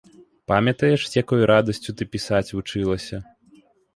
Памятаеш, 0.51 1.01
з 1.09 1.13
якой 1.23 1.41
радасцю 1.51 1.95
ты 1.99 2.07
пісаць 2.15 2.53
вучылася? 2.57 3.21